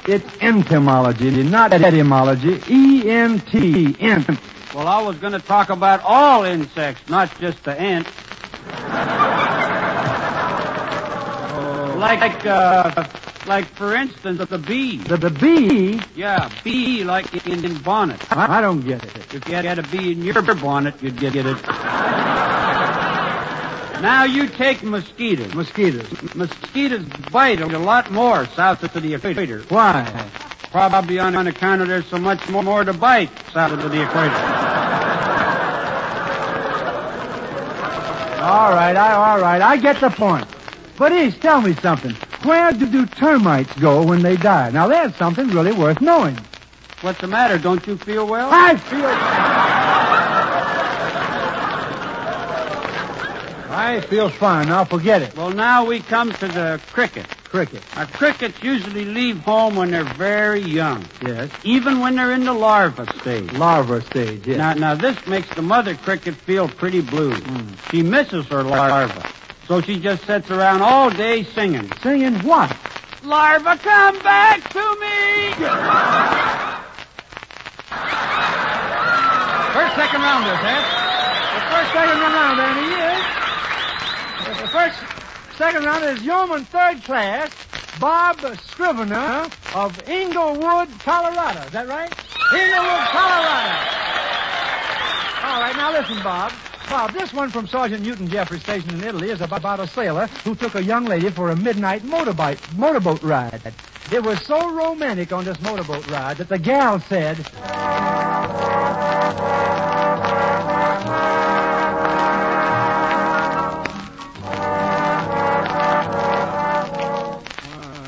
It's 0.06 0.36
entomology, 0.42 1.30
not 1.44 1.72
etymology. 1.72 2.60
E-N-T, 2.68 3.96
ent. 4.00 4.28
Well, 4.74 4.88
I 4.88 5.00
was 5.00 5.16
going 5.18 5.32
to 5.34 5.38
talk 5.38 5.70
about 5.70 6.00
all 6.02 6.42
insects, 6.44 7.08
not 7.08 7.30
just 7.38 7.62
the 7.64 7.78
ant. 7.80 8.08
like, 11.98 12.44
uh, 12.44 13.04
like 13.46 13.66
for 13.66 13.94
instance, 13.94 14.38
the 14.48 14.58
bee. 14.58 14.98
The, 14.98 15.16
the 15.16 15.30
bee, 15.30 16.00
Yeah, 16.14 16.50
bee 16.62 17.04
like 17.04 17.46
in, 17.46 17.64
in 17.64 17.78
bonnet. 17.78 18.20
I, 18.32 18.58
I 18.58 18.60
don't 18.60 18.80
get 18.80 19.04
it. 19.04 19.34
If 19.34 19.48
you 19.48 19.54
had 19.54 19.78
a 19.78 19.82
bee 19.82 20.12
in 20.12 20.22
your 20.22 20.42
bonnet, 20.42 21.02
you'd 21.02 21.18
get 21.18 21.34
it. 21.36 21.56
Now 24.02 24.24
you 24.24 24.48
take 24.48 24.82
mosquitoes. 24.82 25.54
Mosquitoes. 25.54 26.34
Mosquitoes 26.34 27.06
bite 27.32 27.60
a 27.60 27.78
lot 27.78 28.10
more 28.10 28.44
south 28.46 28.82
of 28.82 28.92
the 29.02 29.14
equator. 29.14 29.62
Why? 29.70 30.28
Probably 30.70 31.18
on, 31.18 31.34
on 31.36 31.46
account 31.46 31.80
of 31.80 31.88
there's 31.88 32.06
so 32.06 32.18
much 32.18 32.46
more, 32.48 32.62
more 32.62 32.84
to 32.84 32.92
bite 32.92 33.30
south 33.52 33.72
of 33.72 33.90
the 33.90 34.02
equator. 34.02 34.34
All 38.44 38.72
right, 38.72 38.94
I, 38.94 39.12
all 39.14 39.40
right, 39.40 39.62
I 39.62 39.78
get 39.78 40.00
the 40.00 40.10
point. 40.10 40.46
But 40.98 41.12
Ish, 41.12 41.38
tell 41.38 41.62
me 41.62 41.72
something. 41.74 42.14
Where 42.44 42.72
do, 42.72 42.86
do 42.86 43.06
termites 43.06 43.72
go 43.74 44.02
when 44.04 44.22
they 44.22 44.36
die? 44.36 44.70
Now, 44.70 44.86
that's 44.88 45.16
something 45.16 45.48
really 45.48 45.72
worth 45.72 46.00
knowing. 46.00 46.38
What's 47.00 47.20
the 47.20 47.26
matter? 47.26 47.58
Don't 47.58 47.86
you 47.86 47.96
feel 47.96 48.26
well? 48.26 48.48
I 48.52 48.76
feel. 48.76 49.10
I 53.76 54.00
feel 54.02 54.28
fine. 54.30 54.68
Now 54.68 54.84
forget 54.84 55.20
it. 55.22 55.36
Well, 55.36 55.50
now 55.50 55.84
we 55.84 56.00
come 56.00 56.32
to 56.32 56.48
the 56.48 56.80
cricket. 56.92 57.26
Cricket. 57.44 57.82
Now, 57.94 58.06
crickets 58.06 58.62
usually 58.62 59.04
leave 59.04 59.38
home 59.40 59.76
when 59.76 59.90
they're 59.90 60.04
very 60.04 60.60
young, 60.60 61.04
Yes. 61.24 61.50
even 61.62 62.00
when 62.00 62.16
they're 62.16 62.32
in 62.32 62.44
the 62.44 62.52
larva 62.52 63.06
stage. 63.20 63.52
Larva 63.52 64.02
stage. 64.02 64.46
Yes. 64.46 64.58
Now, 64.58 64.74
now 64.74 64.94
this 64.94 65.24
makes 65.26 65.48
the 65.54 65.62
mother 65.62 65.94
cricket 65.94 66.34
feel 66.34 66.66
pretty 66.68 67.00
blue. 67.00 67.32
Mm. 67.32 67.90
She 67.90 68.02
misses 68.02 68.46
her 68.46 68.62
larva, 68.64 69.28
so 69.66 69.80
she 69.80 69.98
just 69.98 70.24
sits 70.26 70.50
around 70.50 70.82
all 70.82 71.10
day 71.10 71.42
singing. 71.44 71.90
Singing 72.02 72.34
what? 72.40 72.76
Larva, 73.22 73.78
come 73.78 74.18
back 74.20 74.68
to 74.70 74.84
me. 75.00 75.54
First, 79.72 79.96
second 79.96 80.20
rounders, 80.20 80.60
eh? 80.62 80.82
The 81.54 81.60
first, 81.70 81.92
second 81.92 82.20
round, 82.20 82.60
and 82.60 82.78
he 82.78 82.90
is. 82.94 84.60
The 84.60 84.68
first, 84.68 84.98
second 85.56 85.84
round 85.84 86.04
is 86.04 86.22
Yeoman 86.22 86.64
third 86.66 87.02
class, 87.04 87.50
Bob 87.98 88.40
Scrivener 88.66 89.48
of 89.74 90.00
Englewood, 90.08 90.88
Colorado. 91.00 91.60
Is 91.60 91.72
that 91.72 91.88
right? 91.88 92.12
Englewood, 92.52 93.08
Colorado. 93.08 94.04
All 95.44 95.60
right, 95.60 95.76
now 95.76 95.92
listen, 95.92 96.22
Bob. 96.22 96.52
Bob, 96.94 97.12
this 97.12 97.32
one 97.32 97.50
from 97.50 97.66
Sergeant 97.66 98.04
Newton 98.04 98.28
Jeffrey 98.28 98.60
Station 98.60 98.90
in 98.90 99.02
Italy 99.02 99.30
is 99.30 99.40
about 99.40 99.80
a 99.80 99.86
sailor 99.88 100.28
who 100.44 100.54
took 100.54 100.76
a 100.76 100.82
young 100.82 101.06
lady 101.06 101.28
for 101.28 101.50
a 101.50 101.56
midnight 101.56 102.02
motorbike, 102.02 102.60
motorboat 102.76 103.20
ride. 103.20 103.74
It 104.12 104.22
was 104.22 104.40
so 104.46 104.70
romantic 104.70 105.32
on 105.32 105.44
this 105.44 105.60
motorboat 105.60 106.08
ride 106.08 106.36
that 106.36 106.48
the 106.48 106.56
gal 106.56 107.00
said, 107.00 107.38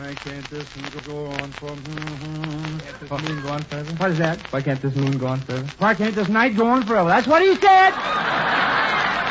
Why 0.01 0.15
can't 0.15 0.49
this 0.49 0.69
go 1.09 1.27
on 1.27 1.51
for... 1.51 1.71
Hmm, 1.71 1.99
hmm? 2.25 2.79
Can't 2.79 3.01
this 3.01 3.11
moon 3.11 3.43
go 3.43 3.49
on 3.49 3.63
forever? 3.63 3.93
What 3.97 4.11
is 4.13 4.19
that? 4.19 4.41
Why 4.53 4.63
can't 4.63 4.81
this 4.81 4.95
moon 4.95 5.19
go 5.19 5.27
on 5.27 5.41
forever? 5.41 5.67
Why 5.79 5.95
can't 5.95 6.15
this 6.15 6.29
night 6.29 6.57
go 6.57 6.69
on 6.69 6.85
forever? 6.85 7.09
That's 7.09 7.27
what 7.27 7.43
he 7.43 7.57
said. 7.57 8.66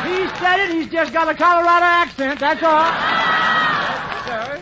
He 0.06 0.28
said 0.38 0.60
it. 0.60 0.70
He's 0.74 0.88
just 0.88 1.12
got 1.12 1.28
a 1.28 1.34
Colorado 1.34 1.84
accent. 1.84 2.40
That's 2.40 2.62
all. 2.62 2.92
Sir. 4.26 4.60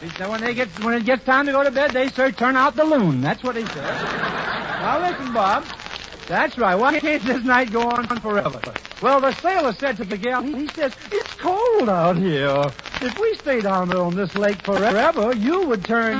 He 0.00 0.08
said 0.10 0.28
when 0.28 0.40
they 0.40 0.54
get 0.54 0.68
when 0.84 0.94
it 0.94 1.04
gets 1.04 1.24
time 1.24 1.46
to 1.46 1.52
go 1.52 1.62
to 1.62 1.70
bed, 1.70 1.92
they 1.92 2.08
sir 2.08 2.30
turn 2.30 2.56
out 2.56 2.76
the 2.76 2.84
loon. 2.84 3.20
That's 3.20 3.42
what 3.42 3.56
he 3.56 3.64
said. 3.66 3.84
now 3.84 5.00
listen, 5.00 5.32
Bob. 5.32 5.64
That's 6.26 6.56
right. 6.56 6.76
Why 6.76 7.00
can't 7.00 7.22
this 7.24 7.44
night 7.44 7.72
go 7.72 7.82
on 7.82 8.06
forever? 8.20 8.60
Well, 9.02 9.20
the 9.20 9.32
sailor 9.32 9.72
said 9.72 9.96
to 9.96 10.04
the 10.04 10.16
gal, 10.16 10.42
he 10.42 10.68
says, 10.68 10.94
it's 11.10 11.34
cold 11.34 11.88
out 11.88 12.16
here. 12.18 12.70
If 13.02 13.18
we 13.18 13.34
stay 13.34 13.60
down 13.60 13.88
there 13.88 13.98
on 13.98 14.14
this 14.14 14.36
lake 14.36 14.62
forever, 14.62 15.34
you 15.34 15.66
would 15.66 15.84
turn 15.84 16.12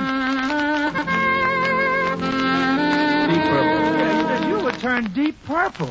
deep 3.28 3.42
purple. 3.44 4.28
Said, 4.28 4.48
you 4.48 4.64
would 4.64 4.78
turn 4.80 5.12
deep 5.12 5.44
purple. 5.44 5.90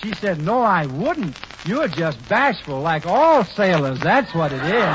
She 0.00 0.14
said, 0.14 0.40
no, 0.40 0.62
I 0.62 0.86
wouldn't. 0.86 1.36
You're 1.66 1.88
just 1.88 2.26
bashful 2.28 2.80
like 2.80 3.06
all 3.06 3.44
sailors. 3.44 4.00
That's 4.00 4.34
what 4.34 4.52
it 4.52 4.62
is. 4.62 4.94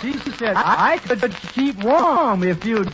She 0.00 0.12
said, 0.32 0.56
I 0.56 0.98
could 0.98 1.32
keep 1.52 1.84
warm 1.84 2.42
if 2.42 2.64
you'd... 2.64 2.90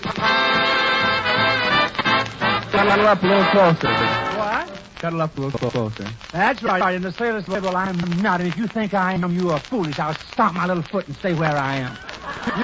Cuddle 2.70 3.06
up 3.06 3.22
a 3.22 3.26
little 3.26 3.44
closer. 3.44 3.88
What? 4.36 4.68
Cuddle 4.96 5.22
up 5.22 5.38
a 5.38 5.40
little 5.40 5.70
closer. 5.70 6.06
That's 6.32 6.62
right. 6.62 6.94
In 6.94 7.02
the 7.02 7.12
sailor 7.12 7.42
said, 7.42 7.62
well, 7.62 7.76
I'm 7.76 7.96
not. 8.20 8.40
And 8.40 8.48
if 8.48 8.58
you 8.58 8.66
think 8.66 8.92
I 8.94 9.14
am, 9.14 9.32
you 9.32 9.50
are 9.50 9.58
foolish. 9.58 9.98
I'll 9.98 10.14
stomp 10.14 10.54
my 10.54 10.66
little 10.66 10.82
foot 10.82 11.06
and 11.06 11.16
stay 11.16 11.34
where 11.34 11.56
I 11.56 11.76
am. 11.76 11.96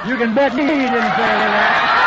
You 0.07 0.17
can 0.17 0.35
bet 0.35 0.55
me 0.55 0.63
he 0.63 0.69
didn't 0.69 0.91
say 0.91 0.99
that. 0.99 2.01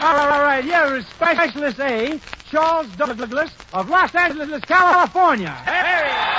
All 0.00 0.14
right, 0.14 0.43
right. 0.62 1.04
Specialist 1.04 1.80
A, 1.80 2.20
Charles 2.50 2.88
Douglas 2.96 3.50
of 3.72 3.88
Los 3.88 4.14
Angeles, 4.14 4.60
California. 4.64 5.50
Hey! 5.50 6.34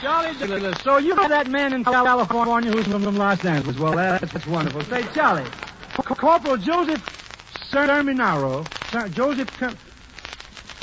Charlie 0.00 0.38
Douglas. 0.38 0.80
So 0.82 0.98
you 0.98 1.14
know 1.14 1.28
that 1.28 1.48
man 1.48 1.72
in 1.72 1.84
California 1.84 2.70
who's 2.70 2.86
from 2.86 3.16
Los 3.16 3.44
Angeles. 3.44 3.78
Well, 3.78 3.96
that's, 3.96 4.32
that's 4.32 4.46
wonderful. 4.46 4.82
Say, 4.82 5.02
Charlie, 5.14 5.48
Corporal 5.96 6.56
Joseph 6.56 7.02
Serminaro, 7.70 8.66
Sir- 8.90 9.08
Joseph 9.08 9.50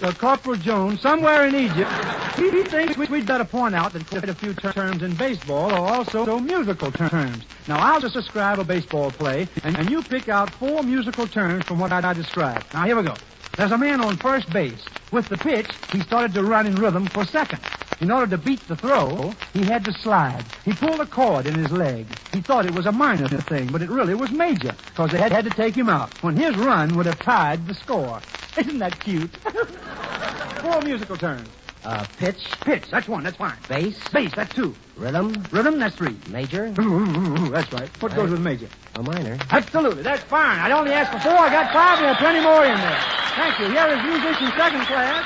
Uh, 0.02 0.12
Corporal 0.12 0.58
Jones, 0.58 1.00
somewhere 1.00 1.48
in 1.48 1.56
Egypt, 1.56 1.90
he, 2.36 2.64
thinks 2.64 2.98
we, 2.98 3.06
we'd 3.08 3.26
better 3.26 3.46
point 3.46 3.74
out 3.74 3.94
that 3.94 4.06
quite 4.08 4.28
a 4.28 4.34
few 4.34 4.54
ter- 4.54 4.74
terms 4.74 5.02
in 5.02 5.16
baseball 5.16 5.74
are 5.74 5.96
also 5.96 6.38
musical 6.38 6.92
terms. 6.92 7.46
Now, 7.68 7.80
I'll 7.80 8.02
just 8.02 8.14
describe 8.14 8.60
a 8.60 8.66
baseball 8.66 9.12
play, 9.12 9.48
and, 9.64 9.78
and 9.78 9.90
you 9.90 10.04
pick 10.04 10.28
out 10.28 10.50
four 10.50 10.84
musical 10.84 11.28
terms 11.28 11.64
from 11.64 11.80
what 11.80 11.94
I, 11.94 12.10
I 12.10 12.14
described. 12.14 12.66
Now, 12.74 12.86
here 12.86 12.98
we 12.98 13.04
go. 13.04 13.16
There's 13.56 13.72
a 13.72 13.78
man 13.78 14.02
on 14.02 14.18
first 14.18 14.52
base. 14.52 14.84
With 15.14 15.30
the 15.30 15.38
pitch, 15.38 15.70
he 15.94 16.02
started 16.02 16.34
to 16.34 16.44
run 16.44 16.68
in 16.68 16.78
rhythm 16.78 17.08
for 17.08 17.24
second. 17.24 17.62
In 18.02 18.12
order 18.12 18.28
to 18.36 18.38
beat 18.38 18.68
the 18.68 18.76
throw, 18.76 19.34
he 19.54 19.64
had 19.64 19.86
to 19.86 19.94
slide. 19.94 20.44
He 20.66 20.74
pulled 20.74 21.00
a 21.00 21.06
cord 21.06 21.46
in 21.46 21.56
his 21.56 21.72
leg. 21.72 22.06
He 22.34 22.42
thought 22.42 22.66
it 22.66 22.74
was 22.74 22.86
a 22.86 22.92
minor 22.92 23.30
thing, 23.30 23.68
but 23.72 23.82
it 23.82 23.90
really 23.90 24.14
was 24.14 24.30
major, 24.32 24.76
because 24.90 25.12
they 25.12 25.20
had, 25.20 25.32
had 25.32 25.46
to 25.46 25.52
take 25.52 25.74
him 25.74 25.88
out 25.88 26.12
when 26.22 26.36
his 26.36 26.58
run 26.58 26.98
would 26.98 27.06
have 27.06 27.20
tied 27.20 27.66
the 27.66 27.74
score. 27.74 28.20
Isn't 28.58 28.80
that 28.80 29.00
cute? 29.00 29.36
Four 30.62 30.82
musical 30.82 31.18
terms. 31.18 31.48
Uh, 31.84 32.04
pitch, 32.18 32.50
Pitch, 32.62 32.90
that's 32.90 33.08
one, 33.08 33.24
that's 33.24 33.38
fine. 33.38 33.56
bass, 33.70 33.96
Bass, 34.12 34.32
that's 34.36 34.56
two. 34.56 34.74
rhythm, 34.98 35.46
Rhythm, 35.52 35.78
that's 35.78 35.96
three. 35.96 36.18
major, 36.32 36.72
That's 36.72 37.72
right. 37.72 37.88
What 38.02 38.16
goes 38.16 38.32
with 38.32 38.40
major? 38.42 38.68
a 38.96 39.04
minor. 39.04 39.38
Absolutely, 39.52 40.02
that's 40.02 40.24
fine. 40.24 40.58
I'd 40.60 40.72
only 40.72 40.94
asked 40.94 41.12
for 41.12 41.20
four. 41.20 41.38
I 41.38 41.50
got 41.52 41.72
five. 41.72 42.00
There 42.00 42.08
are 42.10 42.16
plenty 42.16 42.42
more 42.42 42.66
in 42.66 42.76
there. 42.76 43.00
Thank 43.36 43.60
you. 43.60 43.70
Here 43.70 43.86
is 43.88 44.04
musician 44.04 44.52
second 44.58 44.82
class. 44.88 45.26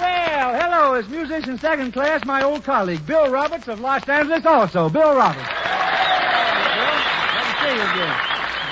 Well, 0.00 0.60
hello, 0.60 0.94
it's 0.94 1.08
musician 1.08 1.56
second 1.58 1.92
class, 1.92 2.24
my 2.24 2.42
old 2.42 2.64
colleague, 2.64 3.06
Bill 3.06 3.30
Roberts 3.30 3.68
of 3.68 3.78
Los 3.78 4.08
Angeles 4.08 4.44
also. 4.44 4.88
Bill 4.88 5.14
Roberts. 5.14 5.46
Bill, 5.46 6.98
good 7.30 7.46
to 7.46 7.54
see 7.62 7.74
you 7.76 7.82
again. 7.92 8.16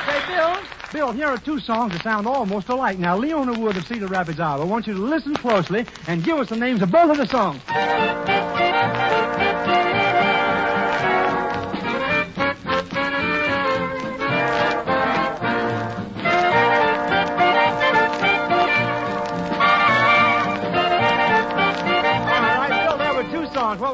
Say, 0.07 0.19
Bill, 0.35 0.57
Bill, 0.93 1.13
here 1.13 1.29
are 1.29 1.39
two 1.39 1.61
songs 1.61 1.93
that 1.93 2.03
sound 2.03 2.27
almost 2.27 2.69
alike. 2.69 2.99
Now, 2.99 3.17
Leona 3.17 3.59
Wood 3.59 3.77
of 3.77 3.87
Cedar 3.87 4.09
Rapids, 4.09 4.41
Iowa, 4.41 4.63
I 4.63 4.65
want 4.65 4.89
you 4.89 4.95
to 4.95 5.01
listen 5.01 5.35
closely 5.35 5.87
and 6.09 6.25
give 6.25 6.37
us 6.39 6.49
the 6.49 6.57
names 6.57 6.83
of 6.83 6.91
both 6.91 7.11
of 7.13 7.17
the 7.17 7.27
songs. 7.27 7.63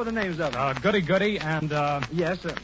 The 0.07 0.12
names 0.12 0.38
of 0.40 0.53
them? 0.53 0.61
Uh, 0.61 0.73
goody 0.75 1.01
goody 1.03 1.38
and, 1.38 1.73
uh, 1.73 2.01
Yes, 2.12 2.45
uh, 2.47 2.55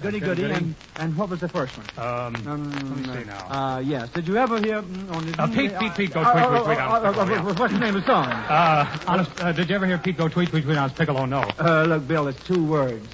Goody 0.00 0.20
Goody, 0.20 0.42
Goody. 0.42 0.54
and, 0.54 0.74
and 0.96 1.16
what 1.16 1.28
was 1.28 1.40
the 1.40 1.48
first 1.48 1.76
one? 1.76 1.86
um, 1.98 2.34
Um, 2.46 2.70
let 2.72 2.84
me 2.84 3.04
see 3.22 3.24
now. 3.26 3.46
Uh, 3.50 3.78
yes. 3.80 4.08
Did 4.10 4.26
you 4.28 4.36
ever 4.38 4.58
hear 4.60 4.78
on 4.78 5.26
the... 5.26 5.34
Uh, 5.42 5.46
Pete, 5.48 5.76
Pete, 5.78 5.94
Pete, 5.94 6.12
go 6.14 6.20
Uh, 6.22 6.32
tweet, 6.32 6.44
tweet, 6.48 6.64
tweet, 6.64 6.78
uh, 6.78 6.82
on 6.88 7.04
uh. 7.48 7.54
What's 7.54 7.72
the 7.74 7.80
name 7.80 7.96
of 7.96 8.02
the 8.04 8.06
song? 8.06 8.26
Uh, 8.26 8.98
honest, 9.06 9.30
uh, 9.42 9.52
did 9.52 9.68
you 9.68 9.74
ever 9.74 9.86
hear 9.86 9.98
Pete 9.98 10.16
go 10.16 10.28
tweet, 10.28 10.48
tweet, 10.50 10.64
tweet 10.64 10.76
on 10.78 10.88
his 10.88 10.96
piccolo? 10.98 11.26
No. 11.26 11.40
Uh, 11.58 11.84
look, 11.84 12.06
Bill, 12.08 12.28
it's 12.28 12.42
two 12.46 12.64
words. 12.64 13.06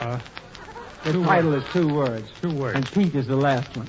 Uh, 0.00 0.18
The 1.04 1.12
title 1.24 1.54
is 1.54 1.64
two 1.72 1.88
words. 1.94 2.28
two 2.42 2.50
words. 2.52 2.74
And 2.76 2.90
Pete 2.90 3.14
is 3.14 3.26
the 3.26 3.36
last 3.36 3.76
one. 3.76 3.86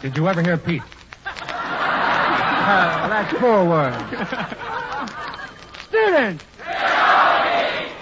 Did 0.00 0.16
you 0.16 0.26
ever 0.28 0.42
hear 0.42 0.56
Pete? 0.56 0.82
Uh, 1.26 3.08
that's 3.08 3.32
four 3.38 3.64
words. 3.66 3.96
Student! 5.88 6.42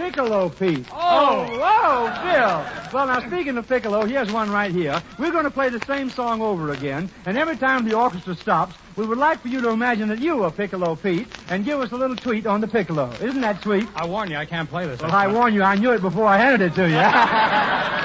Piccolo 0.00 0.48
Pete. 0.48 0.86
Oh, 0.92 1.44
whoa, 1.44 2.06
Bill. 2.24 2.90
Well, 2.90 3.06
now, 3.06 3.20
speaking 3.26 3.58
of 3.58 3.68
Piccolo, 3.68 4.06
here's 4.06 4.32
one 4.32 4.50
right 4.50 4.72
here. 4.72 4.98
We're 5.18 5.30
going 5.30 5.44
to 5.44 5.50
play 5.50 5.68
the 5.68 5.84
same 5.84 6.08
song 6.08 6.40
over 6.40 6.70
again, 6.70 7.10
and 7.26 7.36
every 7.36 7.58
time 7.58 7.84
the 7.86 7.98
orchestra 7.98 8.34
stops, 8.34 8.74
we 8.96 9.04
would 9.04 9.18
like 9.18 9.42
for 9.42 9.48
you 9.48 9.60
to 9.60 9.68
imagine 9.68 10.08
that 10.08 10.18
you 10.18 10.42
are 10.42 10.50
Piccolo 10.50 10.96
Pete 10.96 11.28
and 11.50 11.66
give 11.66 11.80
us 11.80 11.92
a 11.92 11.96
little 11.96 12.16
tweet 12.16 12.46
on 12.46 12.62
the 12.62 12.68
piccolo. 12.68 13.12
Isn't 13.20 13.42
that 13.42 13.62
sweet? 13.62 13.86
I 13.94 14.06
warn 14.06 14.30
you, 14.30 14.38
I 14.38 14.46
can't 14.46 14.70
play 14.70 14.86
this. 14.86 15.02
Well, 15.02 15.12
I 15.12 15.26
warn 15.26 15.52
you, 15.52 15.62
I 15.62 15.74
knew 15.74 15.92
it 15.92 16.00
before 16.00 16.24
I 16.24 16.38
handed 16.38 16.72
it 16.72 16.74
to 16.76 16.88
you. 16.88 17.96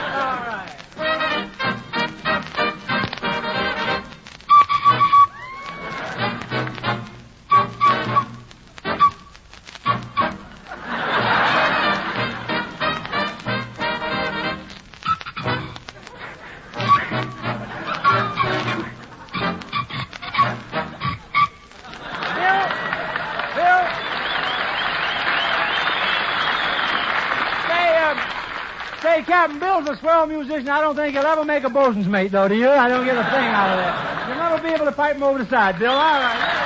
Musician. 30.27 30.69
I 30.69 30.81
don't 30.81 30.95
think 30.95 31.15
he'll 31.15 31.25
ever 31.25 31.45
make 31.45 31.63
a 31.63 31.69
bosun's 31.69 32.07
mate, 32.07 32.31
though, 32.31 32.47
do 32.47 32.55
you? 32.55 32.69
I 32.69 32.87
don't 32.87 33.05
get 33.05 33.17
a 33.17 33.23
thing 33.23 33.47
out 33.53 33.69
of 33.69 33.77
that. 33.77 34.27
You'll 34.27 34.37
never 34.37 34.61
be 34.61 34.69
able 34.69 34.85
to 34.85 34.91
pipe 34.91 35.15
him 35.15 35.23
over 35.23 35.39
the 35.43 35.49
side, 35.49 35.79
Bill. 35.79 35.91
All 35.91 35.97
right. 35.97 36.61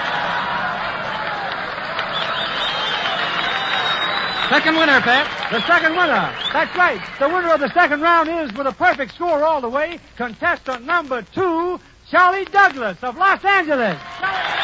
Second 4.50 4.78
winner, 4.78 5.00
Pat. 5.02 5.52
The 5.52 5.62
second 5.68 5.92
winner. 5.92 6.34
That's 6.54 6.76
right. 6.76 7.00
The 7.20 7.28
winner 7.28 7.54
of 7.54 7.60
the 7.60 7.72
second 7.74 8.02
round 8.02 8.30
is, 8.30 8.52
with 8.58 8.66
a 8.66 8.72
perfect 8.72 9.14
score 9.14 9.44
all 9.44 9.62
the 9.62 9.70
way, 9.70 10.00
contestant 10.18 10.86
number 10.86 11.22
two, 11.22 11.80
Charlie 12.10 12.46
Douglas 12.46 12.98
of 13.04 13.16
Los 13.16 13.46
Angeles. 13.46 14.00
Poinciana, 14.20 14.59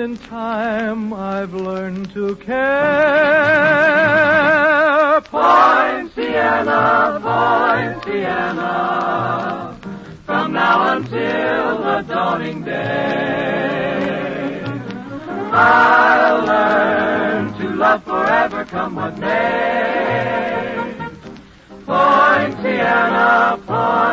in 0.00 0.16
time. 0.16 1.12
I've 1.12 1.52
learned 1.52 2.10
to 2.14 2.34
care. 2.36 2.70
Poinciana, 5.20 7.20
Poinciana, 7.22 8.66
from 10.24 10.54
now 10.54 10.96
until 10.96 11.82
the 11.82 12.00
dawning 12.08 12.64
day, 12.64 14.62
I'll 15.52 16.46
learn 16.46 17.52
to 17.58 17.68
love 17.76 18.02
forever, 18.04 18.64
come 18.64 18.94
what 18.96 19.18
may. 19.18 20.78
Poinciana, 21.84 23.58
Final 23.66 24.10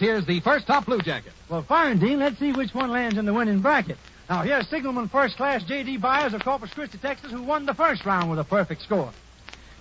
Here's 0.00 0.24
the 0.24 0.40
first 0.40 0.66
top 0.66 0.86
blue 0.86 1.00
jacket. 1.00 1.34
Well, 1.50 1.62
fine, 1.62 1.98
Dean. 1.98 2.18
Let's 2.18 2.38
see 2.38 2.52
which 2.52 2.72
one 2.72 2.90
lands 2.90 3.18
in 3.18 3.26
the 3.26 3.34
winning 3.34 3.60
bracket. 3.60 3.98
Now, 4.30 4.40
here's 4.40 4.66
Signalman 4.68 5.08
First 5.08 5.36
Class 5.36 5.62
J.D. 5.62 5.98
Byers 5.98 6.32
of 6.32 6.42
Corpus 6.42 6.72
Christi, 6.72 6.96
Texas, 6.96 7.30
who 7.30 7.42
won 7.42 7.66
the 7.66 7.74
first 7.74 8.06
round 8.06 8.30
with 8.30 8.38
a 8.38 8.44
perfect 8.44 8.80
score. 8.80 9.12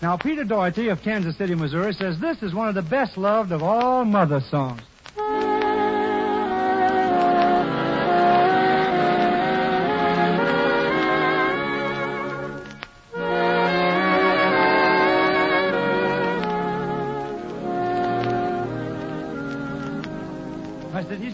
Now, 0.02 0.18
Peter 0.18 0.44
Doherty 0.44 0.90
of 0.90 1.02
Kansas 1.02 1.38
City, 1.38 1.56
Missouri, 1.56 1.94
says 1.94 2.20
this 2.20 2.44
is 2.44 2.54
one 2.54 2.68
of 2.68 2.76
the 2.76 2.82
best 2.82 3.18
loved 3.18 3.54
of 3.54 3.64
all 3.64 4.04
mother 4.04 4.42
songs. 4.42 4.82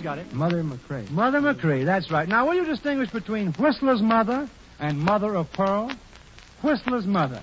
Got 0.06 0.20
it. 0.20 0.32
Mother 0.34 0.64
Machree. 0.64 1.10
Mother 1.10 1.40
Machree, 1.42 1.84
that's 1.84 2.12
right. 2.12 2.30
Now, 2.30 2.46
will 2.46 2.54
you 2.54 2.64
distinguish 2.64 3.10
between 3.10 3.54
Whistler's 3.54 4.04
mother 4.04 4.48
and 4.80 5.00
Mother 5.00 5.36
of 5.36 5.52
Pearl? 5.54 5.98
Whistler's 6.62 7.08
mother. 7.08 7.42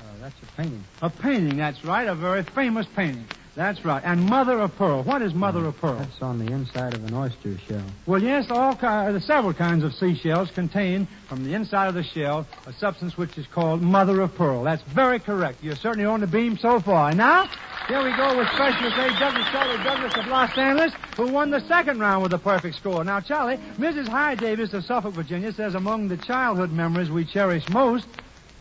Uh, 0.00 0.04
that's 0.20 0.34
a 0.42 0.54
painting. 0.54 0.84
A 1.00 1.08
painting, 1.08 1.56
that's 1.56 1.82
right. 1.82 2.06
A 2.06 2.14
very 2.14 2.42
famous 2.54 2.86
painting. 2.94 3.24
That's 3.56 3.82
right. 3.86 4.02
And 4.04 4.20
Mother 4.20 4.60
of 4.60 4.74
Pearl. 4.76 5.02
What 5.02 5.22
is 5.22 5.32
Mother 5.32 5.64
of 5.64 5.78
Pearl? 5.78 5.96
That's 5.96 6.20
on 6.20 6.44
the 6.44 6.52
inside 6.52 6.92
of 6.92 7.04
an 7.04 7.14
oyster 7.14 7.56
shell. 7.68 7.86
Well, 8.04 8.20
yes, 8.20 8.50
all 8.50 8.74
ki- 8.76 8.86
uh, 8.86 9.18
several 9.20 9.54
kinds 9.54 9.82
of 9.82 9.94
seashells 9.94 10.50
contain 10.54 11.08
from 11.28 11.44
the 11.44 11.54
inside 11.54 11.86
of 11.86 11.94
the 11.94 12.02
shell 12.02 12.46
a 12.66 12.72
substance 12.74 13.16
which 13.16 13.38
is 13.38 13.46
called 13.46 13.80
Mother 13.80 14.20
of 14.20 14.34
Pearl. 14.34 14.64
That's 14.64 14.82
very 14.94 15.20
correct. 15.20 15.62
You're 15.62 15.76
certainly 15.76 16.04
on 16.04 16.20
the 16.20 16.26
beam 16.26 16.58
so 16.58 16.80
far. 16.80 17.10
And 17.10 17.18
now, 17.18 17.48
here 17.88 18.02
we 18.02 18.16
go 18.16 18.36
with 18.36 18.48
Specialist 18.48 18.96
A. 18.96 19.08
Douglas 19.18 19.46
Charlie 19.50 19.84
Douglas 19.84 20.14
of 20.16 20.26
Los 20.26 20.56
Angeles, 20.56 20.92
who 21.16 21.26
won 21.30 21.50
the 21.50 21.60
second 21.60 22.00
round 22.00 22.22
with 22.22 22.32
a 22.32 22.38
perfect 22.38 22.76
score. 22.76 23.04
Now, 23.04 23.20
Charlie, 23.20 23.58
Mrs. 23.78 24.08
High 24.08 24.34
Davis 24.34 24.72
of 24.72 24.84
Suffolk, 24.84 25.14
Virginia, 25.14 25.52
says 25.52 25.74
among 25.74 26.08
the 26.08 26.16
childhood 26.16 26.72
memories 26.72 27.10
we 27.10 27.24
cherish 27.24 27.68
most, 27.68 28.06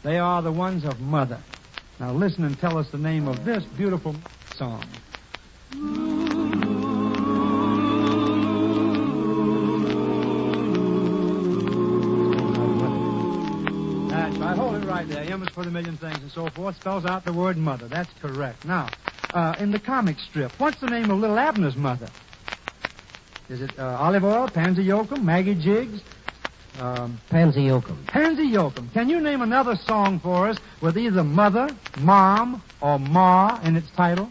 they 0.03 0.19
are 0.19 0.41
the 0.41 0.51
ones 0.51 0.83
of 0.83 0.99
mother. 0.99 1.39
Now, 1.99 2.11
listen 2.11 2.43
and 2.43 2.59
tell 2.59 2.77
us 2.77 2.89
the 2.89 2.97
name 2.97 3.27
of 3.27 3.45
this 3.45 3.63
beautiful 3.63 4.15
song. 4.55 4.83
That's 14.09 14.37
right. 14.37 14.57
Hold 14.57 14.75
it 14.75 14.85
right 14.85 15.07
there. 15.07 15.23
M 15.23 15.41
is 15.43 15.49
for 15.49 15.63
the 15.63 15.71
million 15.71 15.95
things 15.95 16.19
and 16.19 16.31
so 16.31 16.49
forth. 16.49 16.75
Spells 16.75 17.05
out 17.05 17.23
the 17.23 17.33
word 17.33 17.55
mother. 17.55 17.87
That's 17.87 18.11
correct. 18.21 18.65
Now, 18.65 18.89
uh, 19.33 19.55
in 19.59 19.71
the 19.71 19.79
comic 19.79 20.17
strip, 20.19 20.51
what's 20.59 20.79
the 20.79 20.87
name 20.87 21.09
of 21.09 21.19
Little 21.19 21.37
Abner's 21.37 21.75
mother? 21.75 22.09
Is 23.49 23.61
it 23.61 23.77
uh, 23.77 23.97
Olive 23.99 24.23
Oyl, 24.23 24.47
Pansy 24.47 24.85
Yokum, 24.85 25.23
Maggie 25.23 25.55
Jiggs? 25.55 26.01
Um, 26.79 27.19
Pansy 27.29 27.61
Yokum. 27.61 28.05
Pansy 28.07 28.47
Yokum. 28.49 28.91
Can 28.93 29.09
you 29.09 29.19
name 29.19 29.41
another 29.41 29.75
song 29.75 30.19
for 30.19 30.47
us 30.47 30.57
with 30.81 30.97
either 30.97 31.23
mother, 31.23 31.69
mom, 31.99 32.63
or 32.81 32.97
ma 32.97 33.59
in 33.63 33.75
its 33.75 33.89
title? 33.91 34.29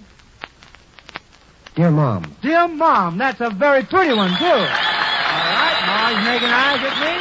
Dear 1.75 1.91
Mom. 1.91 2.37
Dear 2.43 2.69
Mom, 2.69 3.17
that's 3.17 3.41
a 3.41 3.51
very 3.51 3.83
pretty 3.85 4.15
one, 4.15 4.37
too. 4.39 4.45
All 4.45 4.59
right, 4.59 5.83
Ma's 5.87 6.25
making 6.27 6.49
eyes 6.49 6.81
at 6.83 7.01
me. 7.01 7.15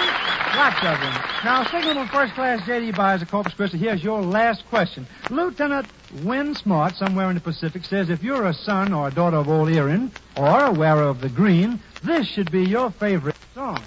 Lots 0.58 0.78
of 0.84 1.00
them. 1.00 1.21
Now, 1.44 1.64
Signalman 1.64 2.08
First 2.10 2.36
Class 2.36 2.64
J.D. 2.68 2.92
Byers 2.92 3.24
of 3.24 3.32
Corpus 3.32 3.56
Christi, 3.56 3.80
here's 3.80 4.04
your 4.04 4.22
last 4.22 4.64
question. 4.68 5.08
Lieutenant 5.32 5.88
Win 6.24 6.54
Smart, 6.54 6.96
somewhere 6.96 7.30
in 7.30 7.36
the 7.36 7.42
Pacific, 7.42 7.84
says 7.84 8.12
if 8.12 8.22
you're 8.22 8.46
a 8.46 8.54
son 8.54 8.94
or 8.94 9.08
a 9.08 9.12
daughter 9.12 9.38
of 9.38 9.50
Old 9.50 9.70
Erin, 9.70 10.12
or 10.38 10.66
a 10.66 10.72
wearer 10.72 11.02
of 11.02 11.20
the 11.20 11.30
green, 11.30 11.80
this 12.04 12.28
should 12.28 12.52
be 12.52 12.64
your 12.64 12.92
favorite 12.92 13.36
song. 13.56 13.82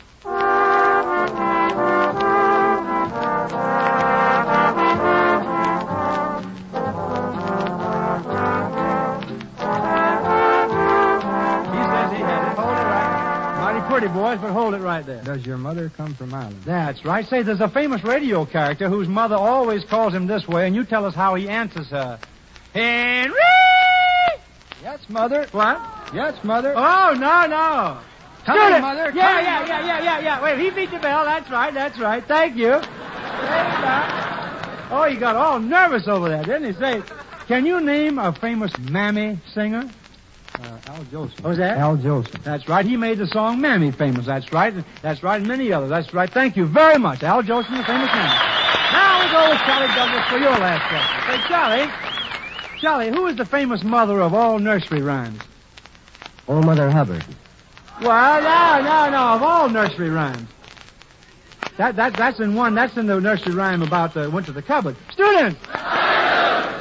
Pretty, 13.98 14.12
boys, 14.12 14.40
but 14.40 14.50
hold 14.50 14.74
it 14.74 14.80
right 14.80 15.07
there. 15.07 15.22
Does 15.22 15.46
your 15.46 15.57
mother 15.57 15.88
come 15.88 16.14
from 16.14 16.35
Ireland? 16.35 16.61
That's 16.64 17.04
right. 17.04 17.24
Say, 17.28 17.42
there's 17.44 17.61
a 17.61 17.68
famous 17.68 18.02
radio 18.02 18.44
character 18.44 18.88
whose 18.88 19.07
mother 19.07 19.37
always 19.37 19.85
calls 19.85 20.12
him 20.12 20.26
this 20.26 20.48
way, 20.48 20.66
and 20.66 20.74
you 20.74 20.85
tell 20.85 21.04
us 21.04 21.14
how 21.14 21.37
he 21.37 21.48
answers 21.48 21.90
her. 21.90 22.18
Henry! 22.72 23.38
Yes, 24.83 24.98
Mother. 25.09 25.46
What? 25.52 25.80
Yes, 26.12 26.42
Mother. 26.42 26.74
Oh, 26.76 27.14
no, 27.14 27.46
no. 27.46 28.00
Come 28.44 28.57
Student. 28.57 28.74
in, 28.74 28.83
Mother. 28.83 29.12
Yeah, 29.14 29.33
Come 29.37 29.44
yeah, 29.44 29.61
Mother. 29.61 29.70
yeah, 29.72 29.87
yeah, 29.87 30.02
yeah, 30.02 30.18
yeah. 30.20 30.42
Wait, 30.42 30.59
he 30.59 30.70
beat 30.70 30.90
the 30.90 30.98
bell. 30.98 31.24
That's 31.24 31.48
right, 31.48 31.72
that's 31.72 31.98
right. 32.00 32.24
Thank 32.26 32.57
you. 32.57 32.72
Oh, 34.90 35.07
he 35.09 35.16
got 35.16 35.37
all 35.37 35.61
nervous 35.61 36.09
over 36.09 36.28
that, 36.30 36.46
didn't 36.46 36.74
he? 36.74 36.80
Say, 36.80 37.00
can 37.46 37.64
you 37.64 37.80
name 37.80 38.18
a 38.18 38.33
famous 38.33 38.76
Mammy 38.90 39.38
singer? 39.54 39.88
Uh, 40.60 40.78
Al 40.86 41.04
Jolson. 41.04 41.42
Was 41.42 41.58
that? 41.58 41.78
Al 41.78 41.96
Jolson. 41.96 42.42
That's 42.44 42.68
right. 42.68 42.86
He 42.86 42.96
made 42.96 43.18
the 43.18 43.26
song 43.26 43.60
Mammy 43.60 43.90
famous. 43.90 44.26
That's 44.26 44.52
right. 44.52 44.72
That's 45.02 45.22
right. 45.22 45.38
And 45.38 45.48
many 45.48 45.72
others. 45.72 45.90
That's 45.90 46.14
right. 46.14 46.30
Thank 46.30 46.56
you 46.56 46.64
very 46.66 46.98
much. 46.98 47.22
Al 47.22 47.42
Jolson, 47.42 47.76
the 47.76 47.84
famous 47.84 48.08
Mammy. 48.12 48.34
Now 48.92 49.24
we 49.24 49.30
go 49.32 49.50
with 49.50 49.60
Charlie 49.62 49.94
Douglas 49.94 50.28
for 50.28 50.38
your 50.38 50.50
last 50.52 50.88
question. 50.88 51.42
Say, 51.42 51.48
Charlie, 51.48 52.80
Charlie, 52.80 53.10
who 53.10 53.26
is 53.26 53.36
the 53.36 53.44
famous 53.44 53.82
mother 53.82 54.20
of 54.20 54.32
all 54.32 54.58
nursery 54.60 55.02
rhymes? 55.02 55.40
Old 56.46 56.64
Mother 56.64 56.90
Hubbard. 56.90 57.24
Well, 58.00 58.42
no, 58.42 58.84
no, 58.84 59.10
no. 59.10 59.34
Of 59.34 59.42
all 59.42 59.68
nursery 59.68 60.10
rhymes. 60.10 60.48
That, 61.78 61.96
that, 61.96 62.14
that's 62.14 62.38
in 62.38 62.54
one. 62.54 62.74
That's 62.76 62.96
in 62.96 63.06
the 63.06 63.20
nursery 63.20 63.54
rhyme 63.54 63.82
about 63.82 64.14
the 64.14 64.30
went 64.30 64.46
to 64.46 64.52
the 64.52 64.62
cupboard. 64.62 64.96
Students! 65.10 65.58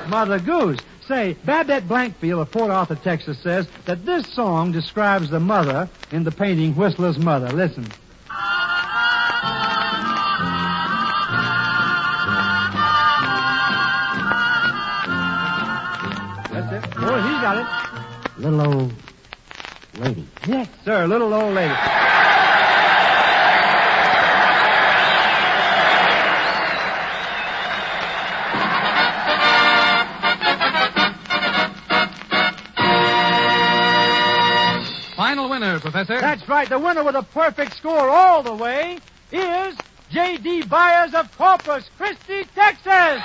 Mother 0.08 0.38
Goose. 0.40 0.80
Say, 1.08 1.36
Babette 1.46 1.88
Blankfield 1.88 2.42
of 2.42 2.52
Port 2.52 2.72
Arthur, 2.72 2.96
Texas 2.96 3.38
says 3.40 3.68
that 3.86 4.06
this 4.06 4.26
song 4.34 4.72
describes 4.72 5.30
the 5.30 5.40
mother 5.40 5.90
in 6.12 6.24
the 6.24 6.32
painting 6.32 6.74
Whistler's 6.76 7.20
Mother. 7.20 7.50
Listen. 7.50 7.84
That's 16.54 16.86
it. 16.86 16.96
Boy, 16.96 17.22
he 17.22 17.34
got 17.42 17.58
it. 17.58 18.40
Little 18.40 18.62
old 18.62 18.94
lady. 19.96 20.26
Yes, 20.48 20.70
sir. 20.86 21.06
Little 21.06 21.34
old 21.34 21.54
lady. 21.54 21.74
That's 36.08 36.48
right. 36.48 36.68
The 36.70 36.80
winner 36.80 37.04
with 37.04 37.16
a 37.16 37.24
perfect 37.24 37.76
score 37.76 38.10
all 38.10 38.44
the 38.44 38.56
way 38.56 39.00
is 39.32 39.76
J.D. 40.12 40.64
Byers 40.64 41.14
of 41.14 41.36
Corpus 41.38 41.90
Christi, 41.98 42.44
Texas. 42.56 43.22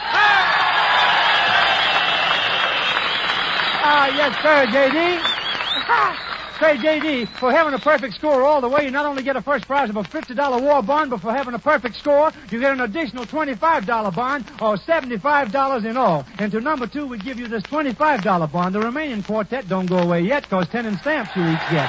Ah, 3.90 4.08
yes, 4.14 4.34
sir, 4.42 4.66
J.D. 4.70 6.34
Say, 6.60 6.76
J.D., 6.78 7.26
for 7.38 7.52
having 7.52 7.72
a 7.72 7.78
perfect 7.78 8.14
score 8.14 8.42
all 8.42 8.60
the 8.60 8.68
way, 8.68 8.84
you 8.84 8.90
not 8.90 9.06
only 9.06 9.22
get 9.22 9.36
a 9.36 9.42
first 9.42 9.66
prize 9.68 9.90
of 9.90 9.96
a 9.96 10.02
$50 10.02 10.60
war 10.60 10.82
bond, 10.82 11.10
but 11.10 11.20
for 11.20 11.30
having 11.30 11.54
a 11.54 11.58
perfect 11.58 11.94
score, 11.94 12.32
you 12.50 12.58
get 12.58 12.72
an 12.72 12.80
additional 12.80 13.24
$25 13.24 14.14
bond, 14.14 14.44
or 14.60 14.76
$75 14.76 15.84
in 15.84 15.96
all. 15.96 16.26
And 16.40 16.50
to 16.50 16.60
number 16.60 16.88
two, 16.88 17.06
we 17.06 17.18
give 17.18 17.38
you 17.38 17.46
this 17.46 17.62
$25 17.64 18.50
bond. 18.50 18.74
The 18.74 18.80
remaining 18.80 19.22
quartet 19.22 19.68
don't 19.68 19.86
go 19.86 19.98
away 19.98 20.22
yet, 20.22 20.42
because 20.42 20.66
10 20.68 20.86
in 20.86 20.98
stamps 20.98 21.30
you 21.36 21.42
each 21.42 21.70
get. 21.70 21.88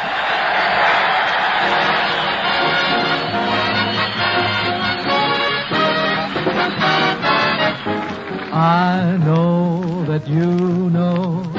I 8.52 9.18
know 9.26 10.06
that 10.06 10.28
you 10.28 10.46
know. 10.92 11.59